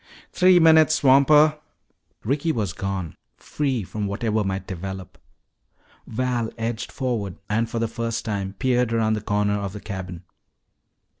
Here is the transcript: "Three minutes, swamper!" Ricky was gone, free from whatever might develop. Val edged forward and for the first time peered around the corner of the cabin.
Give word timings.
"Three 0.31 0.59
minutes, 0.59 0.95
swamper!" 0.95 1.59
Ricky 2.23 2.51
was 2.51 2.73
gone, 2.73 3.17
free 3.37 3.83
from 3.83 4.07
whatever 4.07 4.43
might 4.43 4.65
develop. 4.65 5.19
Val 6.07 6.49
edged 6.57 6.91
forward 6.91 7.37
and 7.47 7.69
for 7.69 7.77
the 7.77 7.87
first 7.87 8.25
time 8.25 8.53
peered 8.57 8.91
around 8.93 9.13
the 9.13 9.21
corner 9.21 9.59
of 9.59 9.73
the 9.73 9.79
cabin. 9.79 10.23